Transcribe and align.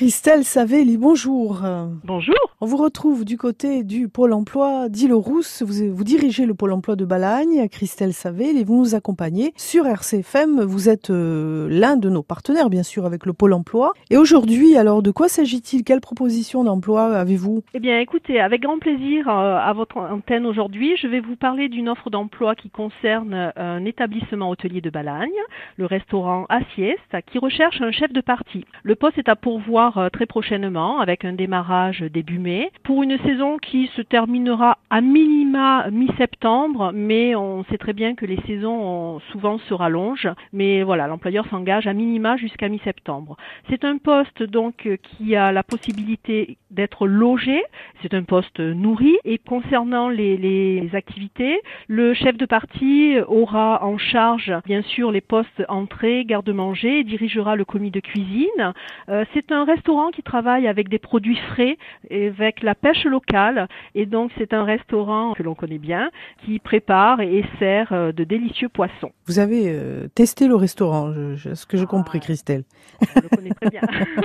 Christelle 0.00 0.44
Savelli, 0.44 0.96
bonjour. 0.96 1.60
Bonjour. 2.04 2.34
On 2.62 2.66
vous 2.66 2.78
retrouve 2.78 3.26
du 3.26 3.36
côté 3.36 3.84
du 3.84 4.08
Pôle 4.08 4.32
emploi 4.32 4.88
d'Île-Rousse. 4.88 5.62
Vous, 5.62 5.94
vous, 5.94 6.04
dirigez 6.04 6.46
le 6.46 6.54
Pôle 6.54 6.72
emploi 6.72 6.96
de 6.96 7.04
Balagne, 7.04 7.68
Christelle 7.68 8.14
Savelli, 8.14 8.60
et 8.60 8.64
vous 8.64 8.78
nous 8.78 8.94
accompagnez 8.94 9.52
sur 9.56 9.86
RCFM. 9.86 10.62
Vous 10.62 10.88
êtes 10.88 11.10
euh, 11.10 11.68
l'un 11.70 11.98
de 11.98 12.08
nos 12.08 12.22
partenaires, 12.22 12.70
bien 12.70 12.82
sûr, 12.82 13.04
avec 13.04 13.26
le 13.26 13.34
Pôle 13.34 13.52
emploi. 13.52 13.92
Et 14.08 14.16
aujourd'hui, 14.16 14.76
alors, 14.78 15.02
de 15.02 15.10
quoi 15.10 15.28
s'agit-il? 15.28 15.84
Quelle 15.84 16.00
proposition 16.00 16.64
d'emploi 16.64 17.14
avez-vous? 17.14 17.62
Eh 17.74 17.80
bien, 17.80 17.98
écoutez, 17.98 18.40
avec 18.40 18.62
grand 18.62 18.78
plaisir 18.78 19.28
euh, 19.28 19.58
à 19.58 19.72
votre 19.74 19.98
antenne 19.98 20.46
aujourd'hui, 20.46 20.96
je 20.96 21.08
vais 21.08 21.20
vous 21.20 21.36
parler 21.36 21.68
d'une 21.68 21.90
offre 21.90 22.08
d'emploi 22.08 22.54
qui 22.54 22.70
concerne 22.70 23.34
euh, 23.34 23.50
un 23.56 23.84
établissement 23.84 24.48
hôtelier 24.48 24.80
de 24.80 24.88
Balagne, 24.88 25.28
le 25.76 25.84
restaurant 25.84 26.46
Assieste, 26.48 27.16
qui 27.30 27.38
recherche 27.38 27.82
un 27.82 27.90
chef 27.90 28.14
de 28.14 28.22
partie. 28.22 28.64
Le 28.82 28.94
poste 28.94 29.18
est 29.18 29.28
à 29.28 29.36
pourvoir 29.36 29.89
euh, 29.98 30.08
très 30.08 30.26
prochainement 30.26 31.00
avec 31.00 31.24
un 31.24 31.32
démarrage 31.32 32.00
début 32.00 32.38
mai 32.38 32.70
pour 32.84 33.02
une 33.02 33.18
saison 33.18 33.58
qui 33.58 33.88
se 33.96 34.02
terminera 34.02 34.78
à 34.90 35.00
minima 35.00 35.88
mi-septembre, 35.90 36.92
mais 36.94 37.34
on 37.34 37.64
sait 37.64 37.78
très 37.78 37.92
bien 37.92 38.14
que 38.14 38.26
les 38.26 38.38
saisons 38.46 39.20
souvent 39.30 39.58
se 39.58 39.74
rallongent. 39.74 40.28
Mais 40.52 40.82
voilà, 40.82 41.06
l'employeur 41.06 41.46
s'engage 41.48 41.86
à 41.86 41.92
minima 41.92 42.36
jusqu'à 42.36 42.68
mi-septembre. 42.68 43.36
C'est 43.68 43.84
un 43.84 43.98
poste 43.98 44.42
donc 44.42 44.88
qui 45.02 45.36
a 45.36 45.52
la 45.52 45.62
possibilité 45.62 46.56
d'être 46.70 47.06
logé. 47.06 47.62
C'est 48.02 48.14
un 48.14 48.22
poste 48.22 48.60
nourri. 48.60 49.16
Et 49.24 49.38
concernant 49.38 50.08
les, 50.08 50.36
les, 50.36 50.88
activités, 50.94 51.60
le 51.88 52.14
chef 52.14 52.36
de 52.36 52.46
partie 52.46 53.16
aura 53.28 53.84
en 53.84 53.98
charge 53.98 54.52
bien 54.64 54.82
sûr 54.82 55.12
les 55.12 55.20
postes 55.20 55.62
entrée, 55.68 56.24
garde-manger, 56.24 57.04
dirigera 57.04 57.56
le 57.56 57.64
commis 57.64 57.90
de 57.90 58.00
cuisine. 58.00 58.72
Euh, 59.08 59.24
c'est 59.34 59.52
un 59.52 59.64
restaurant 59.64 59.79
qui 60.12 60.22
travaille 60.22 60.68
avec 60.68 60.88
des 60.88 60.98
produits 60.98 61.38
frais, 61.52 61.76
avec 62.10 62.62
la 62.62 62.74
pêche 62.74 63.04
locale, 63.04 63.68
et 63.94 64.06
donc 64.06 64.30
c'est 64.38 64.54
un 64.54 64.64
restaurant 64.64 65.34
que 65.34 65.42
l'on 65.42 65.54
connaît 65.54 65.78
bien, 65.78 66.10
qui 66.44 66.58
prépare 66.58 67.20
et 67.20 67.44
sert 67.58 67.92
euh, 67.92 68.12
de 68.12 68.24
délicieux 68.24 68.68
poissons. 68.68 69.10
Vous 69.26 69.38
avez 69.38 69.64
euh, 69.66 70.06
testé 70.14 70.46
le 70.46 70.54
restaurant, 70.54 71.12
ce 71.36 71.66
que 71.66 71.76
j'ai 71.76 71.86
compris, 71.86 72.18
ah, 72.22 72.24
Christelle. 72.24 72.64
Je 73.00 73.22
le 73.22 73.28
connais 73.28 73.50
très 73.50 73.70
bien. 73.70 73.80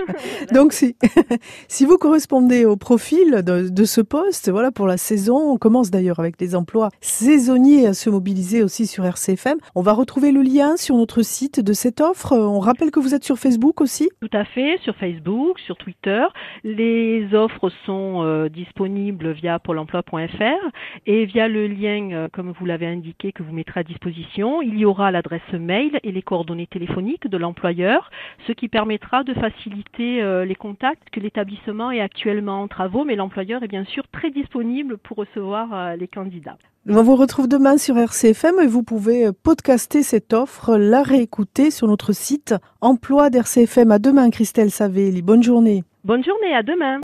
donc 0.54 0.74
si, 0.74 0.96
si 1.68 1.86
vous 1.86 1.98
correspondez 1.98 2.66
au 2.66 2.78
profil 2.78 3.44
de, 3.44 3.70
de, 3.70 3.86
ce 3.86 4.02
poste, 4.02 4.50
voilà 4.50 4.72
pour 4.72 4.88
la 4.88 4.98
saison, 4.98 5.52
on 5.52 5.58
commence 5.58 5.90
d'ailleurs 5.90 6.20
avec 6.20 6.38
des 6.38 6.56
emplois 6.56 6.90
saisonniers 7.02 7.88
à 7.88 7.94
se 7.94 8.10
mobiliser 8.10 8.64
aussi 8.64 8.88
sur 8.88 9.06
RCFM. 9.06 9.58
On 9.74 9.82
va 9.82 9.94
retrouver 9.94 10.32
le 10.32 10.42
lien 10.42 10.78
sur 10.78 10.96
notre 10.96 11.24
site 11.24 11.60
de 11.60 11.74
cette 11.74 12.02
offre. 12.02 12.34
On 12.34 12.60
rappelle 12.60 12.92
que 12.92 13.00
vous 13.00 13.16
êtes 13.16 13.24
sur 13.24 13.38
Facebook 13.38 13.82
aussi? 13.82 14.10
Tout 14.22 14.38
à 14.38 14.46
fait, 14.46 14.78
sur 14.84 14.96
Sur 15.58 15.78
Twitter. 15.78 16.26
Les 16.64 17.34
offres 17.34 17.70
sont 17.86 18.24
euh, 18.24 18.50
disponibles 18.50 19.32
via 19.32 19.60
pôle 19.60 19.80
emploi.fr 19.80 20.72
et 21.06 21.26
via 21.26 21.48
le 21.48 21.68
lien, 21.68 22.10
euh, 22.12 22.28
comme 22.32 22.52
vous 22.52 22.66
l'avez 22.66 22.88
indiqué, 22.88 23.32
que 23.32 23.44
vous 23.44 23.54
mettrez 23.54 23.82
à 23.82 23.84
disposition. 23.84 24.62
Il 24.62 24.78
y 24.78 24.86
aura 24.86 25.12
l'adresse 25.12 25.54
mail 25.54 26.00
et 26.04 26.12
les 26.12 26.22
coordonnées 26.22 26.68
téléphoniques 26.68 27.28
de 27.28 27.38
l'employeur, 27.38 28.10
ce 28.48 28.52
qui 28.52 28.68
permettra 28.68 29.24
de 29.24 29.34
faciliter 29.34 30.22
euh, 30.22 30.46
les 30.46 30.56
contacts 30.56 31.10
que 31.12 31.20
l'établissement 31.20 31.92
est 31.92 32.02
actuellement 32.02 32.64
en 32.64 32.68
travaux, 32.68 33.06
mais 33.06 33.16
l'employeur 33.16 33.64
est 33.64 33.68
bien 33.68 33.86
sûr 33.86 34.08
très 34.08 34.32
disponible 34.32 34.98
pour 34.98 35.18
recevoir 35.18 35.96
les 35.96 36.08
candidats. 36.08 36.58
On 36.88 37.02
vous 37.02 37.16
retrouve 37.16 37.48
demain 37.48 37.80
sur 37.80 37.98
RCFM 37.98 38.60
et 38.62 38.68
vous 38.68 38.84
pouvez 38.84 39.32
podcaster 39.32 40.04
cette 40.04 40.34
offre, 40.34 40.78
la 40.78 41.02
réécouter 41.02 41.72
sur 41.72 41.88
notre 41.88 42.14
site 42.14 42.54
emploi 42.80 43.32
d'RCFM. 43.32 43.90
À 43.90 43.98
demain, 43.98 44.30
Christelle 44.30 44.70
Savelli. 44.70 45.24
Bonne 45.24 45.42
journée. 45.42 45.84
Bonne 46.04 46.24
journée, 46.24 46.54
à 46.54 46.62
demain. 46.62 46.94